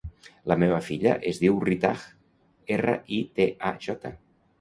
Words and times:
La 0.51 0.55
meva 0.61 0.77
filla 0.85 1.11
es 1.31 1.41
diu 1.43 1.59
Ritaj: 1.69 2.05
erra, 2.77 2.95
i, 3.19 3.21
te, 3.41 3.47
a, 3.71 3.75
jota. 3.89 4.13